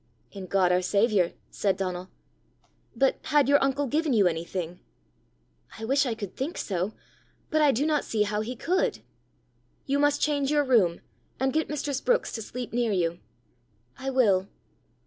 "In 0.31 0.47
God 0.47 0.71
our 0.71 0.81
saviour," 0.81 1.33
said 1.51 1.77
Donal." 1.77 2.09
But 2.95 3.19
had 3.25 3.47
your 3.47 3.63
uncle 3.63 3.85
given 3.85 4.13
you 4.13 4.25
anything?" 4.25 4.79
"I 5.77 5.85
wish 5.85 6.07
I 6.07 6.15
could 6.15 6.35
think 6.35 6.57
so; 6.57 6.93
but 7.51 7.61
I 7.61 7.71
do 7.71 7.85
not 7.85 8.03
see 8.03 8.23
how 8.23 8.41
he 8.41 8.55
could." 8.55 9.03
"You 9.85 9.99
must 9.99 10.19
change 10.19 10.49
your 10.49 10.63
room, 10.63 11.01
and 11.39 11.53
get 11.53 11.69
mistress 11.69 12.01
Brookes 12.01 12.31
to 12.31 12.41
sleep 12.41 12.73
near 12.73 12.91
you." 12.91 13.19
"I 13.95 14.09
will." 14.09 14.47